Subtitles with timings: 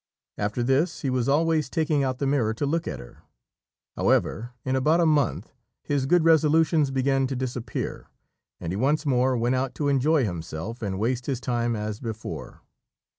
[0.39, 3.21] After this, he was always taking out the mirror to look at her;
[3.95, 8.07] however, in about a month his good resolutions began to disappear,
[8.59, 12.61] and he once more went out to enjoy himself and waste his time as before.